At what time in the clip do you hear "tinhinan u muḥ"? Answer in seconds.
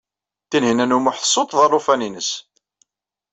0.49-1.17